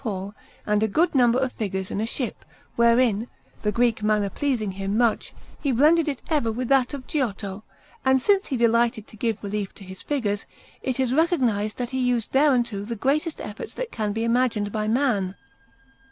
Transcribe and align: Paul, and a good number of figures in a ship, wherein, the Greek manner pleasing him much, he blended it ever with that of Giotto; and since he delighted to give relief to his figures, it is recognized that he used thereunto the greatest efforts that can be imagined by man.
Paul, 0.03 0.33
and 0.65 0.81
a 0.81 0.87
good 0.87 1.13
number 1.13 1.37
of 1.37 1.51
figures 1.53 1.91
in 1.91 2.01
a 2.01 2.07
ship, 2.07 2.43
wherein, 2.75 3.27
the 3.61 3.71
Greek 3.71 4.01
manner 4.01 4.31
pleasing 4.31 4.71
him 4.71 4.97
much, 4.97 5.31
he 5.61 5.71
blended 5.71 6.07
it 6.07 6.23
ever 6.27 6.51
with 6.51 6.69
that 6.69 6.95
of 6.95 7.05
Giotto; 7.05 7.63
and 8.03 8.19
since 8.19 8.47
he 8.47 8.57
delighted 8.57 9.05
to 9.05 9.15
give 9.15 9.43
relief 9.43 9.75
to 9.75 9.83
his 9.83 10.01
figures, 10.01 10.47
it 10.81 10.99
is 10.99 11.13
recognized 11.13 11.77
that 11.77 11.91
he 11.91 11.99
used 11.99 12.31
thereunto 12.31 12.81
the 12.83 12.95
greatest 12.95 13.39
efforts 13.41 13.75
that 13.75 13.91
can 13.91 14.11
be 14.11 14.23
imagined 14.23 14.71
by 14.71 14.87
man. 14.87 15.35